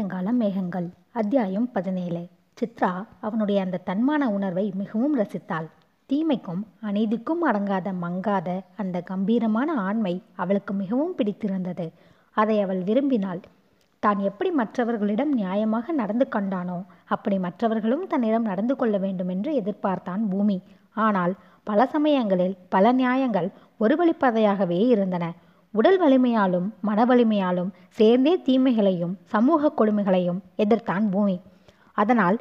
[0.00, 0.86] சாயங்கால மேகங்கள்.
[1.12, 2.20] அத்தியாயம் பதினேழு.
[2.58, 2.90] சித்ரா
[3.26, 5.66] அவனுடைய அந்த தன்மான உணர்வை மிகவும் ரசித்தாள்.
[6.10, 8.48] தீமைக்கும் அநீதிக்கும் அடங்காத மங்காத
[8.82, 11.86] அந்த கம்பீரமான ஆண்மை அவளுக்கு மிகவும் பிடித்திருந்தது.
[12.36, 13.42] அதை அவள் விரும்பினாள்.
[14.02, 16.78] தான் எப்படி மற்றவர்களிடம் நியாயமாக நடந்து கொண்டானோ
[17.16, 20.58] அப்படி மற்றவர்களும் தன்னிடம் நடந்து கொள்ள வேண்டும் என்று எதிர்பார்த்தான் பூமி.
[20.96, 21.34] ஆனால்
[21.66, 23.50] பல சமயங்களில் பல நியாயங்கள்
[23.84, 25.26] ஒரு வழிப்பதையாகவே இருந்தன.
[25.72, 31.40] உடல் வலிமையாலும் மன வலிமையாலும் சேர்ந்தே தீமைகளையும் சமூக கொடுமைகளையும் எதிர்த்தான் பூமி.
[31.92, 32.38] அதனால்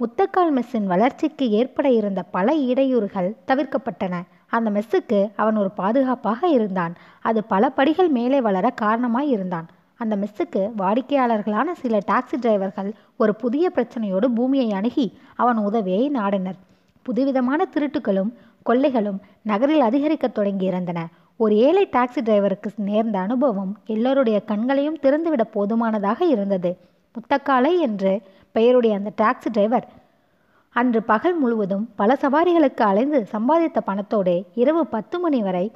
[0.00, 4.22] முத்தக்கால் மெஸ்ஸின் வளர்ச்சிக்கு ஏற்பட இருந்த பல இடையூறுகள் தவிர்க்கப்பட்டன.
[4.46, 6.94] அந்த மெஸ்ஸுக்கு அவன் ஒரு பாதுகாப்பாக இருந்தான்.
[7.20, 9.66] அது பல படிகள் மேலே வளர காரணமாய் இருந்தான்.
[9.96, 16.58] அந்த மெஸ்ஸுக்கு வாடிக்கையாளர்களான சில டாக்ஸி டிரைவர்கள் ஒரு புதிய பிரச்சனையோடு பூமியை அணுகி அவன் உதவியை நாடினர்.
[17.02, 18.32] புதுவிதமான திருட்டுகளும்
[18.62, 21.06] கொள்ளைகளும் நகரில் அதிகரிக்கத் தொடங்கியிருந்தன
[21.40, 26.70] ஒரு ஏழை டாக்ஸி டிரைவருக்கு நேர்ந்த அனுபவம் எல்லோருடைய கண்களையும் திறந்துவிட போதுமானதாக இருந்தது.
[27.14, 28.12] முத்தக்காலை என்று
[28.52, 29.86] பெயருடைய அந்த டாக்ஸி டிரைவர்
[30.76, 35.66] அன்று பகல் முழுவதும் பல சவாரிகளுக்கு அலைந்து சம்பாதித்த பணத்தோடு இரவு பத்து மணி வரை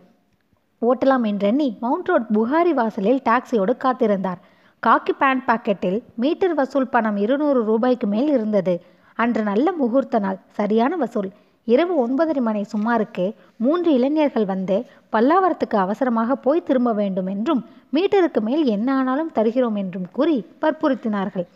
[0.82, 4.40] ஓட்டலாம் என்றெண்ணி மவுண்ட் ரோட் புகாரி வாசலில் டாக்ஸியோடு காத்திருந்தார்.
[4.82, 8.74] காக்கி பேண்ட் பாக்கெட்டில் மீட்டர் வசூல் பணம் இருநூறு ரூபாய்க்கு மேல் இருந்தது.
[9.18, 11.30] அன்று நல்ல முகூர்த்த நாள் சரியான வசூல்.
[11.72, 13.24] இரவு ஒன்பதரை மணி சுமாருக்கு
[13.56, 14.76] மூன்று இளைஞர்கள் வந்து
[15.12, 17.62] பல்லாவரத்துக்கு அவசரமாக போய் திரும்ப வேண்டும் என்றும்
[17.96, 21.46] மீட்டருக்கு மேல் என்ன ஆனாலும் தருகிறோம் என்றும் கூறி வற்புறுத்தினார்கள்.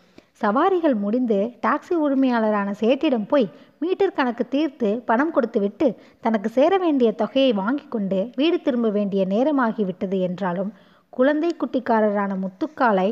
[0.41, 3.47] சவாரிகள் முடிந்து டாக்ஸி உரிமையாளரான சேட்டிடம் போய்
[3.79, 5.87] மீட்டர் கணக்கு தீர்த்து பணம் கொடுத்துவிட்டு
[6.19, 10.71] தனக்கு சேர வேண்டிய தொகையை வாங்கி கொண்டு வீடு திரும்ப வேண்டிய நேரமாகிவிட்டது என்றாலும்
[11.13, 13.09] குழந்தை குட்டிக்காரரான முத்துக்காலை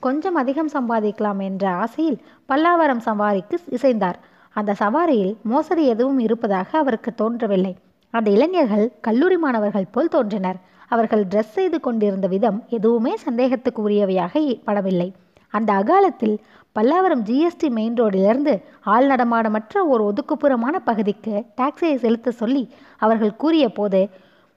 [0.00, 4.20] கொஞ்சம் அதிகம் சம்பாதிக்கலாம் என்ற ஆசையில் பல்லாவரம் சவாரிக்கு இசைந்தார்.
[4.56, 7.76] அந்த சவாரியில் மோசடி எதுவும் இருப்பதாக அவருக்கு தோன்றவில்லை.
[8.10, 10.58] அந்த இளைஞர்கள் கல்லூரி மாணவர்கள் போல் தோன்றினர்.
[10.88, 15.12] அவர்கள் ட்ரெஸ் செய்து கொண்டிருந்த விதம் எதுவுமே சந்தேகத்துக்கு உரியவையாக படவில்லை.
[15.48, 16.36] அந்த அகாலத்தில்
[16.78, 24.08] பல்லாவரம் ஜிஎஸ்டி மெயின் ரோடிலிருந்து ஆள் நடமாடமற்ற ஒரு ஒதுக்குப்புறமான பகுதிக்கு டாக்ஸியை செலுத்த சொல்லி அவர்கள் கூறிய போது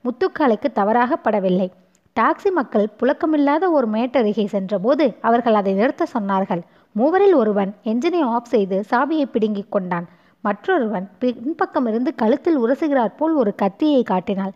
[0.03, 1.71] முத்துக்காலைக்கு தவறாக படவில்லை.
[2.19, 6.61] டாக்ஸி மக்கள் புழக்கமில்லாத ஒரு மேட்டருகே சென்றபோது அவர்கள் அதை நிறுத்த சொன்னார்கள்.
[6.95, 10.07] மூவரில் ஒருவன் என்ஜினை ஆஃப் செய்து சாவியை பிடுங்கிக் கொண்டான்.
[10.43, 14.53] மற்றொருவன் பின்பக்கம் இருந்து கழுத்தில் உரசுகிறார் போல் ஒரு கத்தியை காட்டினாள்.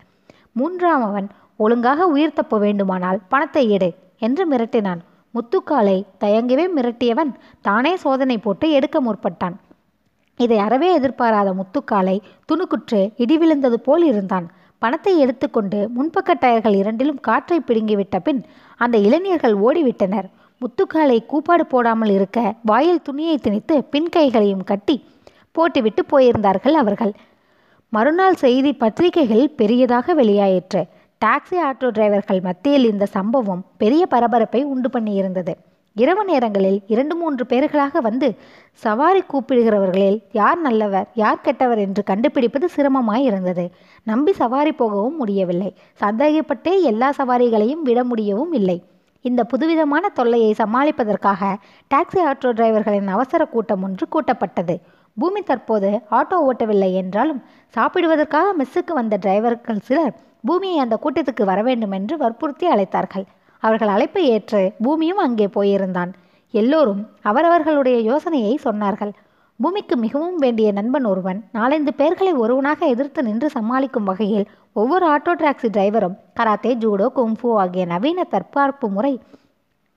[0.52, 1.28] மூன்றாமவன்
[1.58, 3.90] ஒழுங்காக உயிர் தப்ப வேண்டுமானால் பணத்தை எடு
[4.20, 5.02] என்று மிரட்டினான்.
[5.34, 7.32] முத்துக்காலை தயங்கவே மிரட்டியவன்
[7.62, 9.56] தானே சோதனை போட்டு எடுக்க முற்பட்டான்.
[10.40, 12.18] இதை அறவே எதிர்பாராத முத்துக்காலை
[12.50, 14.48] துணுக்குற்று இடி விழுந்தது போல் இருந்தான்.
[14.82, 18.42] பணத்தை எடுத்துக்கொண்டு முன்பக்க டயர்கள் இரண்டிலும் காற்றை பிடுங்கிவிட்ட பின்
[18.78, 20.28] அந்த இளைஞர்கள் ஓடிவிட்டனர்.
[20.62, 24.96] முத்துக்காலை கூப்பாடு போடாமல் இருக்க வாயில் துணியை திணித்து பின் கைகளையும் கட்டி
[25.52, 27.14] போட்டுவிட்டு போயிருந்தார்கள் அவர்கள்.
[27.94, 30.82] மறுநாள் செய்தி பத்திரிகைகள் பெரியதாக வெளியாயிற்று.
[31.22, 35.54] டாக்ஸி ஆட்டோ டிரைவர்கள் மத்தியில் இந்த சம்பவம் பெரிய பரபரப்பை உண்டு பண்ணியிருந்தது.
[35.96, 38.28] இரவு நேரங்களில் இரண்டு மூன்று பேர்களாக வந்து
[38.84, 43.66] சவாரி கூப்பிடுகிறவர்களில் யார் நல்லவர் யார் கெட்டவர் என்று கண்டுபிடிப்பது சிரமமாய் இருந்தது
[44.04, 45.72] நம்பி சவாரி போகவும் முடியவில்லை.
[46.02, 48.78] சந்தேகப்பட்டே எல்லா சவாரிகளையும் விட முடியவும் இல்லை.
[49.22, 51.42] இந்த புதுவிதமான தொல்லையை சமாளிப்பதற்காக
[51.92, 54.76] டாக்ஸி ஆட்டோ டிரைவர்களின் அவசர கூட்டம் ஒன்று கூட்டப்பட்டது.
[55.18, 57.42] பூமி தற்போது ஆட்டோ ஓட்டவில்லை என்றாலும்
[57.76, 63.26] சாப்பிடுவதற்காக மெஸ்ஸுக்கு வந்த டிரைவர்கள் சிலர் பூமியை அந்த கூட்டத்துக்கு வர வேண்டும் என்று வற்புறுத்தி அழைத்தார்கள்.
[63.64, 66.12] அவர்கள் அழைப்பை ஏற்று பூமியும் அங்கே போயிருந்தான்.
[66.54, 69.14] எல்லோரும் அவரவர்களுடைய யோசனையை சொன்னார்கள்.
[69.60, 75.70] பூமிக்கு மிகவும் வேண்டிய நண்பன் ஒருவன் நாலந்து பேர்களை ஒருவனாக எதிர்த்து நின்று சமாளிக்கும் வகையில் ஒவ்வொரு ஆட்டோ டாக்ஸி
[75.78, 79.14] டிரைவரும் கராத்தே ஜூடோ குங்ஃபு ஆகிய நவீன தற்பார்ப்பு முறை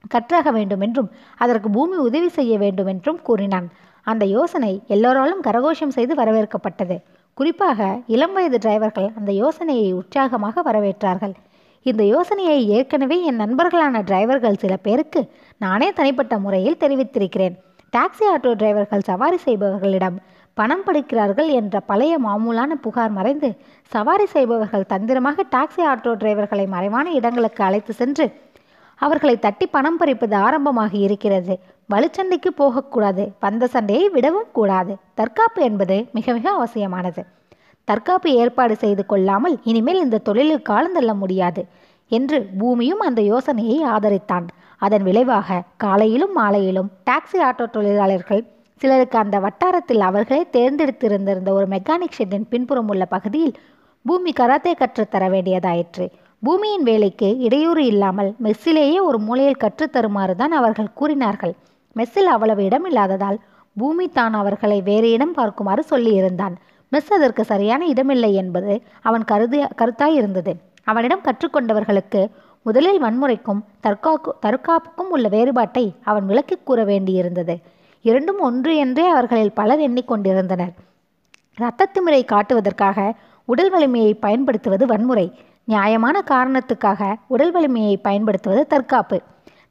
[0.08, 3.68] கற்றாக வேண்டும் என்றும் அதற்கு பூமி உதவி செய்ய வேண்டும் என்றும் கூறினான்.
[4.06, 6.96] அந்த யோசனை எல்லோராலும் கரகோஷம் செய்து வரவேற்கப்பட்டது.
[7.38, 11.34] குறிப்பாக இளம் வயது டிரைவர்கள் அந்த யோசனையை உற்சாகமாக வரவேற்றார்கள்.
[11.86, 15.20] இந்த யோசனையை ஏற்கனவே என் நண்பர்களான டிரைவர்கள் சில பேருக்கு
[15.58, 17.54] நானே தனிப்பட்ட முறையில் தெரிவித்திருக்கிறேன்.
[17.92, 20.16] டாக்ஸி ஆட்டோ டிரைவர்கள் சவாரி செய்பவர்களிடம்
[20.56, 23.48] பணம் படுக்கிறார்கள் என்ற பழைய மாமூலான புகார் மறைந்து
[23.92, 28.26] சவாரி செய்பவர்கள் தந்திரமாக டாக்ஸி ஆட்டோ டிரைவர்களை மறைவான இடங்களுக்கு அழைத்து சென்று
[29.00, 31.54] அவர்களை தட்டி பணம் பறிப்பது ஆரம்பமாகி இருக்கிறது.
[31.92, 33.24] வலுச்சண்டைக்கு போகக்கூடாது.
[33.40, 34.92] வந்த சண்டையை விடவும் கூடாது.
[35.14, 37.22] தற்காப்பு என்பது மிக மிக அவசியமானது.
[37.88, 41.62] தற்காப்பு ஏற்பாடு செய்து கொள்ளாமல் இனிமேல் இந்த தொழிலில் காலந்தள்ள முடியாது
[42.10, 44.46] என்று பூமியும் அந்த யோசனையை ஆதரித்தான்.
[44.80, 48.42] அதன் விளைவாக காலையிலும் மாலையிலும் டாக்ஸி ஆட்டோ தொழிலாளர்கள்
[48.82, 53.54] சிலருக்கு அந்த வட்டாரத்தில் அவர்களே தேர்ந்தெடுத்திருந்திருந்த ஒரு மெக்கானிக் ஷெட்டின் பின்புறம் உள்ள பகுதியில்
[54.04, 56.04] பூமி கராத்தே கற்றுத்தர வேண்டியதாயிற்று.
[56.42, 61.54] பூமியின் வேலைக்கு இடையூறு இல்லாமல் மெஸ்ஸிலேயே ஒரு மூலையில் கற்றுத்தருமாறு தான் அவர்கள் கூறினார்கள்.
[61.96, 63.38] மெஸ்ஸில் அவ்வளவு இடம் இல்லாததால்
[63.76, 66.54] பூமி தான் அவர்களை வேறு இடம் பார்க்குமாறு சொல்லியிருந்தான்.
[66.92, 68.72] மெஸ் அதற்கு சரியான இடமில்லை என்பது
[69.08, 70.52] அவன் கருதி கருத்தாய் இருந்தது
[70.84, 72.20] அவனிடம் கற்றுக்கொண்டவர்களுக்கு
[72.62, 77.54] முதலில் வன்முறைக்கும் தற்காக்கு தற்காப்புக்கும் உள்ள வேறுபாட்டை அவன் விளக்கி கூற வேண்டியிருந்தது.
[78.02, 80.72] இரண்டும் ஒன்று என்றே அவர்களில் பலர் எண்ணிக்கொண்டிருந்தனர்.
[81.58, 83.12] இரத்தத்திமிரை காட்டுவதற்காக
[83.44, 85.26] உடல் வலிமையை பயன்படுத்துவது வன்முறை.
[85.64, 89.18] நியாயமான காரணத்துக்காக உடல் வலிமையை பயன்படுத்துவது தற்காப்பு.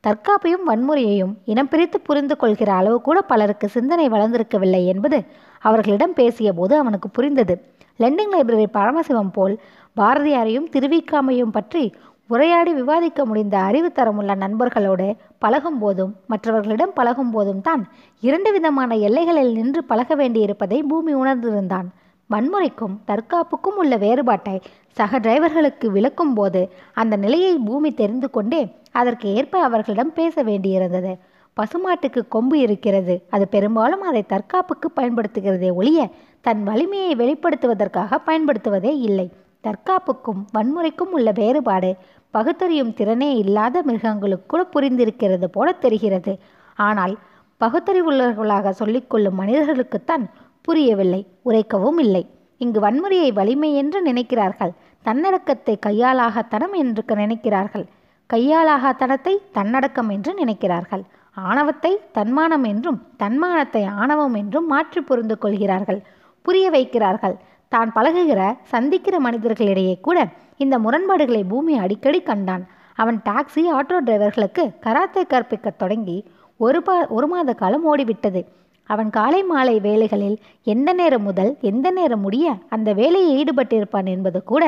[0.08, 5.26] தற்காப்பையும் வன்முறையையும் இனம் பிரித்து புரிந்து கொள்கிற அளவு கூட பலருக்கு சிந்தனை வளர்ந்திருக்கவில்லை என்பது
[5.60, 7.56] அவர்களிடம் பேசிய போது அவனுக்கு புரிந்தது.
[8.00, 9.56] லெண்டிங் லைப்ரரி பரமசிவம் போல்
[9.98, 11.94] பாரதியாரையும் திருவிக்காமையும் பற்றி
[12.30, 15.08] உரையாடி விவாதிக்க முடிந்த அறிவு தரமுள்ள நண்பர்களோடு
[15.40, 17.84] பழகும் போதும் மற்றவர்களிடம் பழகும் போதும் தான்
[18.24, 21.88] இரண்டு விதமான எல்லைகளில் நின்று பழக வேண்டியிருப்பதை பூமி உணர்ந்திருந்தான்.
[22.30, 24.56] வன்முறைக்கும் தற்காப்புக்கும் உள்ள வேறுபாட்டை
[24.98, 26.62] சக டிரைவர்களுக்கு விளக்கும் போது
[26.94, 28.62] அந்த நிலையை பூமி தெரிந்து கொண்டே
[28.92, 31.14] அதற்கு ஏற்ப அவர்களிடம் பேச வேண்டியிருந்தது.
[31.58, 33.16] பசுமாட்டுக்கு கொம்பு இருக்கிறது.
[33.30, 36.10] அது பெரும்பாலும் அதை தற்காப்புக்கு பயன்படுத்துகிறதே ஒழிய
[36.42, 39.30] தன் வலிமையை வெளிப்படுத்துவதற்காக பயன்படுத்துவதே இல்லை.
[39.64, 41.90] தற்காப்புக்கும் வன்முறைக்கும் உள்ள வேறுபாடு
[42.34, 46.34] பகுத்தறியும் திறனே இல்லாத மிருகங்களுக்கு புரிந்திருக்கிறது போல தெரிகிறது.
[46.78, 47.14] ஆனால்
[47.62, 50.26] பகுத்தறிவுள்ளவர்களாக சொல்லிக்கொள்ளும் மனிதர்களுக்குத்தான்
[50.62, 52.24] புரியவில்லை உரைக்கவும் இல்லை.
[52.62, 54.74] இங்கு வன்முறையை வலிமை என்று நினைக்கிறார்கள்.
[55.06, 57.86] தன்னடக்கத்தை கையாளாகத்தனம் என்று நினைக்கிறார்கள்.
[58.30, 61.04] கையாளாகத்தனத்தை தன்னடக்கம் என்று நினைக்கிறார்கள்.
[61.38, 66.00] ஆணவத்தை தன்மானம் என்றும் தன்மானத்தை ஆணவம் என்றும் மாற்றி புரிந்து கொள்கிறார்கள்.
[66.46, 67.36] புரிய வைக்கிறார்கள்.
[67.72, 68.42] தான் பழகுகிற
[68.74, 70.20] சந்திக்கிற மனிதர்களிடையே கூட
[70.64, 72.64] இந்த முரண்பாடுகளை பூமி அடிக்கடி கண்டான்.
[73.02, 76.18] அவன் டாக்ஸி ஆட்டோ டிரைவர்களுக்கு கராத்தே கற்பிக்கத் தொடங்கி
[76.66, 78.42] ஒரு பா ஒரு மாத காலம் ஓடிவிட்டது.
[78.90, 80.38] அவன் காலை மாலை வேலைகளில்
[80.74, 82.46] எந்த நேரம் முதல் எந்த நேரம் முடிய
[82.76, 84.64] அந்த வேலையை ஈடுபட்டிருப்பான் என்பது கூட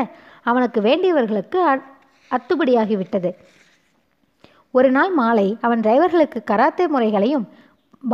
[0.51, 1.59] அவனுக்கு வேண்டியவர்களுக்கு
[2.31, 3.31] அத்துபடியாகிவிட்டது.
[4.77, 7.45] ஒரு நாள் மாலை அவன் டிரைவர்களுக்கு கராத்தே முறைகளையும்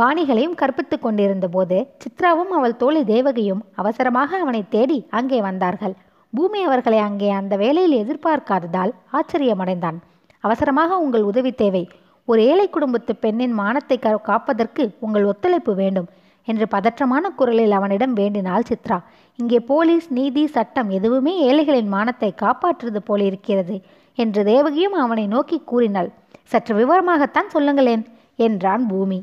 [0.00, 5.94] பாணிகளையும் கற்பித்து கொண்டிருந்த போது சித்ராவும் அவள் தோழி தேவகியும் அவசரமாக அவனை தேடி அங்கே வந்தார்கள்.
[6.32, 9.98] பூமி அவர்களை அங்கே அந்த வேலையில் எதிர்பார்க்காததால் ஆச்சரியமடைந்தான்.
[10.44, 11.84] அவசரமாக உங்கள் உதவி தேவை.
[12.28, 16.08] ஒரு ஏழை குடும்பத்து பெண்ணின் மானத்தை காப்பதற்கு உங்கள் ஒத்துழைப்பு வேண்டும்
[16.48, 18.98] என்று பதற்றமான குரலில் அவனிடம் வேண்டினாள் சித்ரா.
[19.38, 23.76] இங்கே போலீஸ் நீதி சட்டம் எதுவுமே ஏழைகளின் மானத்தை காப்பாற்றுவது போலிருக்கிறது
[24.18, 26.10] என்று தேவகியும் அவனை நோக்கி கூறினாள்.
[26.44, 28.04] சற்று விவரமாகத்தான் சொல்லுங்களேன்
[28.36, 29.18] என்றான் பூமி.